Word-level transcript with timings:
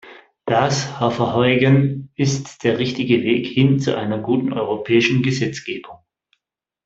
Das, 0.47 0.99
Herr 0.99 1.11
Verheugen, 1.11 2.09
ist 2.15 2.63
der 2.63 2.79
richtige 2.79 3.21
Weg 3.21 3.45
hin 3.45 3.79
zu 3.79 3.95
einer 3.95 4.17
guten 4.17 4.51
europäischen 4.51 5.21
Gesetzgebung. 5.21 5.99